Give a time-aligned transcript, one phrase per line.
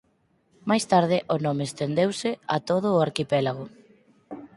[0.69, 3.65] Máis tarde o nome estendeuse a todo o arquipélago.